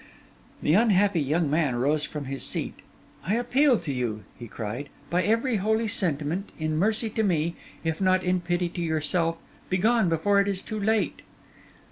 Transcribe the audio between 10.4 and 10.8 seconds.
it is too